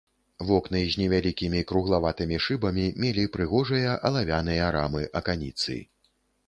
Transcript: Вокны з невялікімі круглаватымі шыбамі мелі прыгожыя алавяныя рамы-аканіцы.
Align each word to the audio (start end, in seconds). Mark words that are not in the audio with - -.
Вокны 0.51 0.79
з 0.93 0.99
невялікімі 1.01 1.61
круглаватымі 1.71 2.41
шыбамі 2.47 2.87
мелі 3.05 3.29
прыгожыя 3.37 3.95
алавяныя 4.11 4.75
рамы-аканіцы. 4.79 5.81